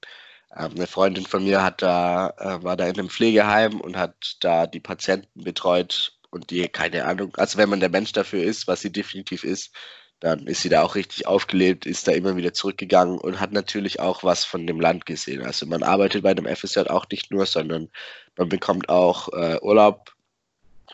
Ähm, 0.56 0.72
eine 0.74 0.86
Freundin 0.86 1.26
von 1.26 1.44
mir 1.44 1.62
hat 1.62 1.82
da, 1.82 2.30
äh, 2.38 2.62
war 2.62 2.76
da 2.76 2.86
in 2.86 2.98
einem 2.98 3.10
Pflegeheim 3.10 3.80
und 3.80 3.96
hat 3.96 4.36
da 4.40 4.66
die 4.66 4.80
Patienten 4.80 5.44
betreut 5.44 6.18
und 6.30 6.50
die, 6.50 6.68
keine 6.68 7.04
Ahnung, 7.04 7.34
also 7.36 7.58
wenn 7.58 7.68
man 7.68 7.80
der 7.80 7.90
Mensch 7.90 8.12
dafür 8.12 8.42
ist, 8.42 8.66
was 8.68 8.80
sie 8.80 8.92
definitiv 8.92 9.44
ist, 9.44 9.74
dann 10.20 10.46
ist 10.46 10.62
sie 10.62 10.68
da 10.68 10.82
auch 10.82 10.96
richtig 10.96 11.26
aufgelebt, 11.26 11.86
ist 11.86 12.08
da 12.08 12.12
immer 12.12 12.36
wieder 12.36 12.52
zurückgegangen 12.52 13.18
und 13.18 13.40
hat 13.40 13.52
natürlich 13.52 14.00
auch 14.00 14.24
was 14.24 14.44
von 14.44 14.66
dem 14.66 14.80
Land 14.80 15.06
gesehen. 15.06 15.44
Also 15.44 15.66
man 15.66 15.82
arbeitet 15.82 16.22
bei 16.22 16.30
einem 16.30 16.46
FSJ 16.46 16.80
auch 16.88 17.06
nicht 17.10 17.30
nur, 17.30 17.46
sondern 17.46 17.88
man 18.36 18.48
bekommt 18.48 18.88
auch 18.88 19.28
äh, 19.32 19.58
Urlaub 19.62 20.12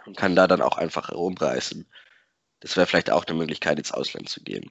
und 0.05 0.17
kann 0.17 0.37
da 0.37 0.47
dann 0.47 0.61
auch 0.61 0.77
einfach 0.77 1.09
herumreisen. 1.09 1.87
Das 2.61 2.77
wäre 2.77 2.87
vielleicht 2.87 3.11
auch 3.11 3.25
eine 3.27 3.37
Möglichkeit, 3.37 3.79
ins 3.79 3.93
Ausland 3.93 4.29
zu 4.29 4.43
gehen. 4.43 4.71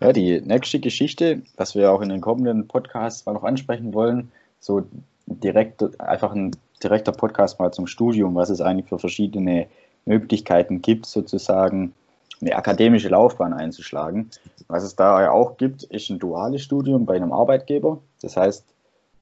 Ja, 0.00 0.12
die 0.12 0.40
nächste 0.40 0.80
Geschichte, 0.80 1.42
was 1.56 1.74
wir 1.74 1.92
auch 1.92 2.00
in 2.00 2.08
den 2.08 2.20
kommenden 2.20 2.66
Podcasts 2.66 3.26
mal 3.26 3.32
noch 3.32 3.44
ansprechen 3.44 3.94
wollen, 3.94 4.30
so 4.60 4.86
direkt, 5.26 6.00
einfach 6.00 6.32
ein 6.32 6.56
direkter 6.82 7.12
Podcast 7.12 7.58
mal 7.58 7.72
zum 7.72 7.86
Studium, 7.86 8.34
was 8.34 8.50
es 8.50 8.60
eigentlich 8.60 8.88
für 8.88 8.98
verschiedene 8.98 9.66
Möglichkeiten 10.06 10.82
gibt, 10.82 11.06
sozusagen 11.06 11.94
eine 12.40 12.54
akademische 12.54 13.08
Laufbahn 13.08 13.52
einzuschlagen. 13.52 14.30
Was 14.68 14.84
es 14.84 14.96
da 14.96 15.22
ja 15.22 15.30
auch 15.32 15.56
gibt, 15.56 15.84
ist 15.84 16.10
ein 16.10 16.18
duales 16.18 16.62
Studium 16.62 17.06
bei 17.06 17.16
einem 17.16 17.32
Arbeitgeber. 17.32 17.98
Das 18.22 18.36
heißt, 18.36 18.64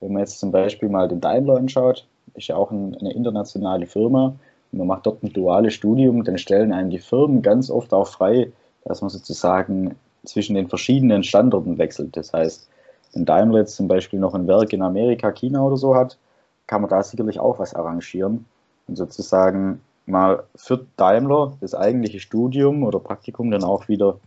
wenn 0.01 0.13
man 0.13 0.21
jetzt 0.21 0.39
zum 0.39 0.51
Beispiel 0.51 0.89
mal 0.89 1.09
den 1.09 1.21
Daimler 1.21 1.57
anschaut, 1.57 2.07
ist 2.35 2.49
ja 2.49 2.57
auch 2.57 2.71
eine 2.71 3.13
internationale 3.13 3.87
Firma 3.87 4.35
und 4.73 4.79
man 4.79 4.89
macht 4.89 5.07
dort 5.07 5.23
ein 5.23 5.33
duales 5.33 5.75
Studium, 5.75 6.25
dann 6.25 6.39
stellen 6.39 6.73
einem 6.73 6.91
die 6.91 6.99
Firmen 6.99 7.43
ganz 7.43 7.71
oft 7.71 7.93
auch 7.95 8.09
frei, 8.09 8.53
dass 8.85 9.01
man 9.01 9.11
sozusagen 9.11 9.95
zwischen 10.25 10.55
den 10.55 10.69
verschiedenen 10.69 11.23
Standorten 11.23 11.79
wechselt. 11.79 12.17
Das 12.17 12.33
heißt, 12.33 12.69
wenn 13.15 13.25
Daimler 13.25 13.61
jetzt 13.61 13.77
zum 13.77 13.89
Beispiel 13.89 14.19
noch 14.19 14.35
ein 14.35 14.47
Werk 14.47 14.73
in 14.73 14.83
Amerika, 14.83 15.33
China 15.33 15.63
oder 15.63 15.77
so 15.77 15.95
hat, 15.95 16.19
kann 16.67 16.83
man 16.83 16.91
da 16.91 17.03
sicherlich 17.03 17.39
auch 17.41 17.59
was 17.59 17.75
arrangieren 17.75 18.45
und 18.89 18.97
sozusagen 18.97 19.81
mal 20.07 20.45
für 20.55 20.87
Daimler 20.97 21.57
das 21.61 21.75
eigentliche 21.75 22.21
Studium 22.21 22.85
oder 22.85 22.99
Praktikum 22.99 23.51
dann 23.51 23.65
auch 23.65 23.89
wieder 23.89 24.19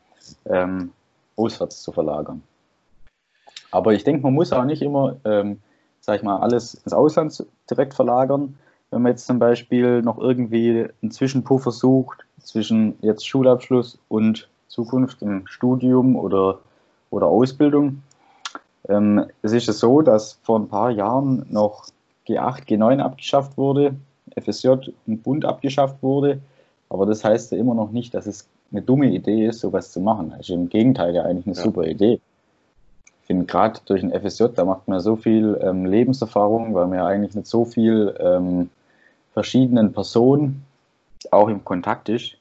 ähm, 0.45 0.91
auswärts 1.36 1.81
zu 1.81 1.91
verlagern. 1.91 2.43
Aber 3.71 3.93
ich 3.93 4.03
denke, 4.03 4.24
man 4.24 4.33
muss 4.33 4.51
auch 4.51 4.65
nicht 4.65 4.81
immer, 4.81 5.17
ähm, 5.25 5.59
sag 6.01 6.17
ich 6.17 6.24
mal, 6.24 6.38
alles 6.38 6.74
ins 6.74 6.93
Ausland 6.93 7.45
direkt 7.69 7.93
verlagern. 7.93 8.57
Wenn 8.91 9.03
man 9.03 9.12
jetzt 9.12 9.27
zum 9.27 9.39
Beispiel 9.39 10.01
noch 10.01 10.17
irgendwie 10.17 10.88
einen 11.01 11.12
Zwischenpuffer 11.12 11.71
sucht 11.71 12.25
zwischen 12.41 12.98
jetzt 13.01 13.27
Schulabschluss 13.27 14.00
und 14.07 14.50
Zukunft 14.67 15.21
im 15.21 15.45
Studium 15.48 16.15
oder, 16.15 16.59
oder 17.09 17.27
Ausbildung. 17.27 18.03
Ähm, 18.88 19.25
es 19.41 19.51
ist 19.51 19.65
so, 19.65 20.01
dass 20.01 20.39
vor 20.43 20.59
ein 20.59 20.69
paar 20.69 20.89
Jahren 20.89 21.45
noch 21.50 21.88
G8, 22.27 22.65
G9 22.67 23.00
abgeschafft 23.00 23.57
wurde, 23.57 23.95
FSJ 24.36 24.91
und 25.07 25.24
Bund 25.24 25.45
abgeschafft 25.45 26.01
wurde. 26.01 26.39
Aber 26.89 27.05
das 27.05 27.24
heißt 27.24 27.51
ja 27.51 27.57
immer 27.57 27.75
noch 27.75 27.91
nicht, 27.91 28.13
dass 28.13 28.25
es 28.25 28.48
eine 28.71 28.81
dumme 28.81 29.07
Idee 29.07 29.48
ist, 29.48 29.59
sowas 29.59 29.91
zu 29.91 30.00
machen. 30.00 30.33
Also 30.33 30.53
im 30.53 30.69
Gegenteil 30.69 31.15
ja 31.15 31.24
eigentlich 31.24 31.48
eine 31.48 31.55
ja. 31.55 31.62
super 31.63 31.86
Idee. 31.86 32.19
Ich 33.21 33.27
finde 33.27 33.45
gerade 33.45 33.79
durch 33.86 34.03
ein 34.03 34.12
FSJ, 34.12 34.45
da 34.55 34.65
macht 34.65 34.88
man 34.88 35.00
so 35.00 35.15
viel 35.15 35.59
ähm, 35.62 35.86
Lebenserfahrung, 35.86 36.74
weil 36.74 36.88
man 36.88 36.98
ja 36.98 37.05
eigentlich 37.05 37.36
mit 37.36 37.45
so 37.45 37.63
viel 37.63 38.15
ähm, 38.19 38.69
verschiedenen 39.33 39.93
Personen 39.93 40.65
auch 41.31 41.48
im 41.48 41.63
Kontakt 41.63 42.09
ist 42.09 42.38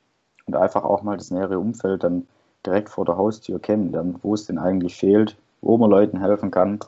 und 0.46 0.56
einfach 0.56 0.84
auch 0.84 1.02
mal 1.02 1.16
das 1.16 1.30
nähere 1.30 1.58
Umfeld 1.58 2.04
dann 2.04 2.26
direkt 2.64 2.88
vor 2.88 3.04
der 3.04 3.16
Haustür 3.16 3.58
kennenlernen, 3.60 4.16
wo 4.22 4.34
es 4.34 4.46
denn 4.46 4.58
eigentlich 4.58 4.96
fehlt, 4.96 5.36
wo 5.60 5.76
man 5.76 5.90
Leuten 5.90 6.20
helfen 6.20 6.50
kann 6.50 6.78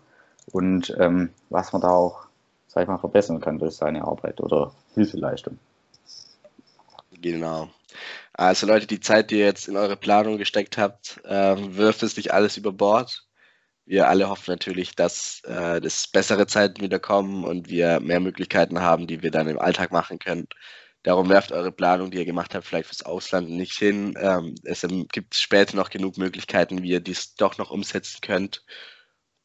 und 0.52 0.96
ähm, 0.98 1.30
was 1.50 1.72
man 1.72 1.82
da 1.82 1.90
auch, 1.90 2.26
sag 2.70 2.82
ich 2.82 2.88
mal, 2.88 2.98
verbessern 2.98 3.40
kann 3.40 3.58
durch 3.58 3.74
seine 3.74 4.04
Arbeit 4.04 4.40
oder 4.40 4.72
Hilfeleistung. 4.94 5.58
Genau. 7.20 7.68
Also 8.32 8.66
Leute, 8.66 8.86
die 8.86 9.00
Zeit, 9.00 9.30
die 9.30 9.40
ihr 9.40 9.46
jetzt 9.46 9.66
in 9.66 9.76
eure 9.76 9.96
Planung 9.96 10.38
gesteckt 10.38 10.78
habt, 10.78 11.20
äh, 11.24 11.56
wirft 11.76 12.04
es 12.04 12.16
nicht 12.16 12.32
alles 12.32 12.56
über 12.56 12.72
Bord. 12.72 13.26
Wir 13.86 14.08
alle 14.08 14.28
hoffen 14.28 14.52
natürlich, 14.52 14.94
dass 14.94 15.42
äh, 15.44 15.80
das 15.80 16.06
bessere 16.06 16.46
Zeiten 16.46 16.80
wieder 16.80 17.00
kommen 17.00 17.44
und 17.44 17.68
wir 17.68 17.98
mehr 17.98 18.20
Möglichkeiten 18.20 18.80
haben, 18.80 19.08
die 19.08 19.20
wir 19.20 19.32
dann 19.32 19.48
im 19.48 19.58
Alltag 19.58 19.90
machen 19.90 20.20
können. 20.20 20.46
Darum 21.02 21.28
werft 21.28 21.50
eure 21.50 21.72
Planung, 21.72 22.12
die 22.12 22.18
ihr 22.18 22.24
gemacht 22.24 22.54
habt, 22.54 22.66
vielleicht 22.66 22.86
fürs 22.86 23.02
Ausland 23.02 23.50
nicht 23.50 23.76
hin. 23.76 24.14
Ähm, 24.16 24.54
es 24.62 24.86
gibt 25.12 25.34
später 25.34 25.76
noch 25.76 25.90
genug 25.90 26.18
Möglichkeiten, 26.18 26.84
wie 26.84 26.90
ihr 26.90 27.00
dies 27.00 27.34
doch 27.34 27.58
noch 27.58 27.70
umsetzen 27.72 28.18
könnt. 28.22 28.62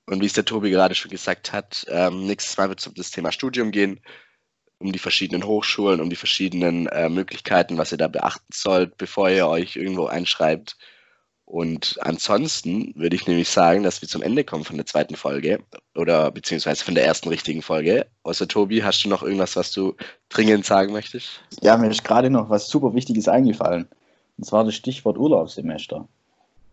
Und 0.08 0.22
wie 0.22 0.26
es 0.26 0.34
der 0.34 0.46
Tobi 0.46 0.70
gerade 0.70 0.96
schon 0.96 1.12
gesagt 1.12 1.52
hat, 1.52 1.86
ähm, 1.90 2.26
nächstes 2.28 2.58
Mal 2.58 2.70
wird 2.70 2.80
es 2.80 2.88
um 2.88 2.94
das 2.94 3.12
Thema 3.12 3.32
Studium 3.32 3.72
gehen, 3.72 4.00
um 4.78 4.92
die 4.92 5.00
verschiedenen 5.00 5.46
Hochschulen, 5.46 6.02
um 6.02 6.10
die 6.10 6.16
verschiedenen 6.16 6.88
äh, 6.88 7.10
Möglichkeiten, 7.10 7.78
was 7.78 7.92
ihr 7.92 7.98
da 7.98 8.08
beachten 8.08 8.54
sollt, 8.54 8.98
bevor 8.98 9.30
ihr 9.30 9.48
euch 9.48 9.76
irgendwo 9.76 10.06
einschreibt. 10.06 10.78
Und 11.46 11.98
ansonsten 12.02 12.92
würde 12.96 13.16
ich 13.16 13.28
nämlich 13.28 13.50
sagen, 13.50 13.84
dass 13.84 14.02
wir 14.02 14.10
zum 14.10 14.24
Ende 14.24 14.44
kommen 14.44 14.64
von 14.64 14.78
der 14.78 14.88
zweiten 14.88 15.16
Folge 15.16 15.64
oder 15.94 16.32
beziehungsweise 16.32 16.84
von 16.84 16.96
der 16.96 17.06
ersten 17.06 17.30
richtigen 17.30 17.62
Folge. 17.62 18.08
Außer 18.24 18.48
Tobi, 18.48 18.84
hast 18.84 19.04
du 19.06 19.10
noch 19.10 19.22
irgendwas, 19.22 19.56
was 19.56 19.72
du 19.72 19.96
dringend 20.30 20.66
sagen 20.66 20.92
möchtest? 20.92 21.42
Ja, 21.62 21.78
mir 21.78 21.90
ist 21.90 22.04
gerade 22.04 22.32
noch 22.32 22.50
was 22.50 22.68
super 22.68 22.96
Wichtiges 22.96 23.28
eingefallen. 23.28 23.88
Und 24.38 24.46
zwar 24.46 24.64
das 24.66 24.76
Stichwort 24.76 25.18
Urlaubssemester. 25.18 26.08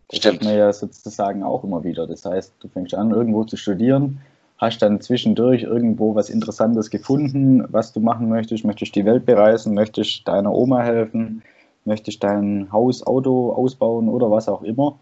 Das 0.09 0.19
Stimmt. 0.19 0.41
hat 0.41 0.43
man 0.43 0.57
ja 0.57 0.71
sozusagen 0.73 1.43
auch 1.43 1.63
immer 1.63 1.83
wieder. 1.83 2.07
Das 2.07 2.25
heißt, 2.25 2.53
du 2.59 2.67
fängst 2.67 2.93
an, 2.93 3.11
irgendwo 3.11 3.43
zu 3.43 3.57
studieren, 3.57 4.19
hast 4.57 4.81
dann 4.81 5.01
zwischendurch 5.01 5.63
irgendwo 5.63 6.15
was 6.15 6.29
Interessantes 6.29 6.89
gefunden, 6.89 7.65
was 7.69 7.93
du 7.93 7.99
machen 7.99 8.29
möchtest. 8.29 8.65
Möchtest 8.65 8.95
die 8.95 9.05
Welt 9.05 9.25
bereisen, 9.25 9.73
möchtest 9.73 10.27
deiner 10.27 10.53
Oma 10.53 10.81
helfen, 10.81 11.41
möchtest 11.85 12.23
dein 12.23 12.71
Haus, 12.71 13.05
Auto 13.05 13.51
ausbauen 13.51 14.09
oder 14.09 14.29
was 14.29 14.47
auch 14.47 14.63
immer. 14.63 14.97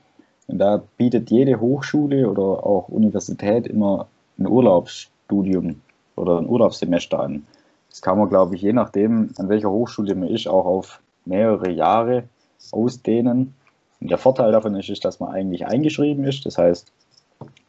Und 0.48 0.60
da 0.60 0.82
bietet 0.98 1.32
jede 1.32 1.60
Hochschule 1.60 2.30
oder 2.30 2.66
auch 2.66 2.90
Universität 2.90 3.68
immer 3.68 4.08
ein 4.38 4.48
Urlaubsstudium 4.48 5.82
oder 6.16 6.40
ein 6.40 6.48
Urlaubssemester 6.48 7.20
an. 7.20 7.46
Das 7.90 8.02
kann 8.02 8.18
man, 8.18 8.30
glaube 8.30 8.56
ich, 8.56 8.62
je 8.62 8.74
nachdem, 8.74 9.32
an 9.38 9.50
welcher 9.50 9.70
Hochschule 9.70 10.16
man 10.16 10.30
ist, 10.30 10.48
auch 10.48 10.66
auf 10.66 11.02
mehrere 11.26 11.70
Jahre 11.70 12.24
ausdehnen. 12.72 13.54
Und 14.02 14.10
der 14.10 14.18
Vorteil 14.18 14.52
davon 14.52 14.76
ist, 14.76 14.90
ist, 14.90 15.06
dass 15.06 15.20
man 15.20 15.32
eigentlich 15.32 15.66
eingeschrieben 15.66 16.26
ist. 16.26 16.46
Das 16.46 16.58
heißt, 16.58 16.92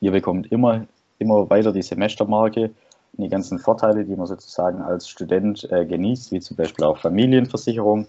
ihr 0.01 0.13
bekommt 0.13 0.51
immer, 0.51 0.87
immer 1.19 1.49
weiter 1.51 1.73
die 1.73 1.83
Semestermarke 1.83 2.71
und 3.17 3.25
die 3.25 3.29
ganzen 3.29 3.59
Vorteile, 3.59 4.05
die 4.05 4.17
man 4.17 4.27
sozusagen 4.27 4.81
als 4.81 5.09
Student 5.09 5.71
äh, 5.71 5.85
genießt, 5.85 6.33
wie 6.33 6.41
zum 6.41 6.57
Beispiel 6.57 6.87
auch 6.87 6.99
Familienversicherung, 6.99 8.07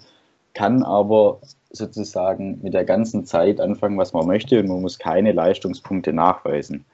kann 0.53 0.83
aber 0.83 1.39
sozusagen 1.71 2.59
mit 2.61 2.73
der 2.73 2.85
ganzen 2.85 3.25
Zeit 3.25 3.59
anfangen, 3.59 3.97
was 3.97 4.13
man 4.13 4.27
möchte 4.27 4.59
und 4.59 4.67
man 4.67 4.81
muss 4.81 4.99
keine 4.99 5.31
Leistungspunkte 5.31 6.13
nachweisen. 6.13 6.85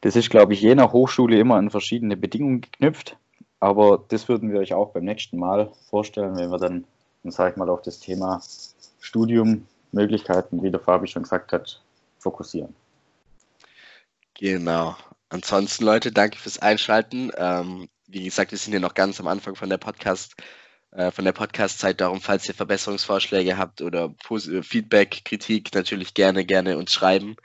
Das 0.00 0.16
ist, 0.16 0.30
glaube 0.30 0.54
ich, 0.54 0.62
je 0.62 0.74
nach 0.74 0.92
Hochschule 0.92 1.38
immer 1.38 1.56
an 1.56 1.70
verschiedene 1.70 2.16
Bedingungen 2.16 2.60
geknüpft, 2.60 3.16
aber 3.60 4.02
das 4.08 4.28
würden 4.28 4.52
wir 4.52 4.60
euch 4.60 4.72
auch 4.74 4.90
beim 4.90 5.04
nächsten 5.04 5.38
Mal 5.38 5.70
vorstellen, 5.90 6.36
wenn 6.36 6.50
wir 6.50 6.58
dann, 6.58 6.84
sage 7.24 7.50
ich 7.50 7.56
mal, 7.56 7.68
auf 7.68 7.82
das 7.82 8.00
Thema 8.00 8.40
Studium, 9.00 9.66
Möglichkeiten, 9.92 10.62
wie 10.62 10.70
der 10.70 10.80
Fabi 10.80 11.06
schon 11.06 11.22
gesagt 11.22 11.52
hat, 11.52 11.80
fokussieren. 12.18 12.74
Genau. 14.34 14.96
Ansonsten, 15.28 15.84
Leute, 15.84 16.12
danke 16.12 16.38
fürs 16.38 16.58
Einschalten. 16.58 17.30
Ähm, 17.36 17.88
wie 18.06 18.24
gesagt, 18.24 18.50
wir 18.50 18.58
sind 18.58 18.72
hier 18.72 18.80
noch 18.80 18.94
ganz 18.94 19.20
am 19.20 19.28
Anfang 19.28 19.54
von 19.54 19.70
der 19.70 19.78
Podcast 19.78 20.34
äh, 20.92 21.10
von 21.10 21.24
der 21.24 21.32
Podcast-Zeit. 21.32 22.00
Darum, 22.00 22.20
falls 22.20 22.48
ihr 22.48 22.54
Verbesserungsvorschläge 22.54 23.56
habt 23.56 23.80
oder 23.80 24.14
äh, 24.30 24.62
Feedback, 24.62 25.22
Kritik, 25.24 25.74
natürlich 25.74 26.14
gerne, 26.14 26.44
gerne 26.44 26.76
uns 26.76 26.92
schreiben. 26.92 27.36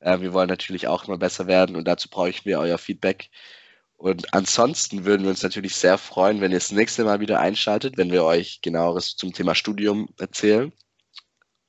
Äh, 0.00 0.20
wir 0.20 0.32
wollen 0.32 0.48
natürlich 0.48 0.88
auch 0.88 1.06
immer 1.06 1.18
besser 1.18 1.46
werden 1.46 1.76
und 1.76 1.86
dazu 1.86 2.08
brauchen 2.08 2.44
wir 2.44 2.58
euer 2.60 2.78
Feedback. 2.78 3.30
Und 3.96 4.34
ansonsten 4.34 5.04
würden 5.04 5.22
wir 5.22 5.30
uns 5.30 5.42
natürlich 5.42 5.76
sehr 5.76 5.98
freuen, 5.98 6.40
wenn 6.40 6.50
ihr 6.50 6.58
das 6.58 6.72
nächste 6.72 7.04
Mal 7.04 7.20
wieder 7.20 7.40
einschaltet, 7.40 7.96
wenn 7.96 8.10
wir 8.10 8.24
euch 8.24 8.60
genaueres 8.60 9.16
zum 9.16 9.32
Thema 9.32 9.54
Studium 9.54 10.08
erzählen. 10.18 10.72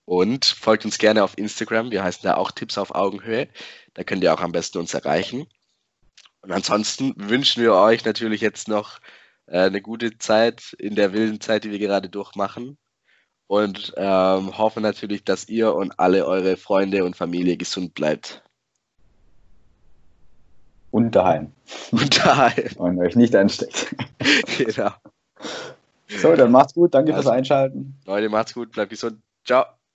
Und 0.06 0.46
folgt 0.46 0.86
uns 0.86 1.00
gerne 1.00 1.24
auf 1.24 1.38
Instagram. 1.38 1.92
Wir 1.92 2.04
heißen 2.04 2.22
da 2.24 2.36
auch 2.36 2.52
Tipps 2.52 2.78
auf 2.78 2.94
Augenhöhe. 2.94 3.48
Da 3.96 4.04
könnt 4.04 4.24
ihr 4.24 4.34
auch 4.34 4.42
am 4.42 4.52
besten 4.52 4.78
uns 4.78 4.94
erreichen. 4.94 5.48
Und 6.42 6.52
ansonsten 6.52 7.14
wünschen 7.18 7.64
wir 7.64 7.74
euch 7.74 8.06
natürlich 8.06 8.42
jetzt 8.42 8.68
noch 8.68 9.00
äh, 9.48 9.62
eine 9.62 9.82
gute 9.82 10.18
Zeit 10.20 10.74
in 10.78 10.96
der 10.96 11.12
wilden 11.12 11.42
Zeit, 11.42 11.64
die 11.64 11.72
wir 11.72 11.80
gerade 11.80 12.08
durchmachen. 12.08 12.78
Und 13.48 13.94
ähm, 13.98 14.58
hoffe 14.58 14.82
natürlich, 14.82 15.24
dass 15.24 15.50
ihr 15.50 15.74
und 15.74 16.00
alle 16.00 16.26
eure 16.26 16.58
Freunde 16.58 17.04
und 17.04 17.16
Familie 17.16 17.58
gesund 17.58 17.94
bleibt. 17.94 18.44
Und 20.92 21.12
daheim. 21.12 21.52
Und 21.92 22.26
daheim. 22.26 22.70
Und 22.78 23.00
euch 23.00 23.16
nicht 23.16 23.36
ansteckt. 23.36 23.94
genau. 24.58 24.92
So, 26.08 26.36
dann 26.36 26.52
macht's 26.52 26.74
gut. 26.74 26.94
Danke 26.94 27.14
also, 27.14 27.24
fürs 27.24 27.38
Einschalten. 27.38 28.00
Leute, 28.06 28.30
macht's 28.30 28.54
gut. 28.54 28.72
Bleibt 28.72 28.92
gesund. 28.92 29.20
Ciao. 29.44 29.75